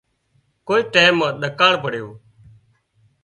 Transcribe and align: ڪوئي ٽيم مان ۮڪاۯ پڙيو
ڪوئي 0.67 0.81
ٽيم 0.93 1.13
مان 1.19 1.33
ۮڪاۯ 1.41 1.75
پڙيو 1.83 2.09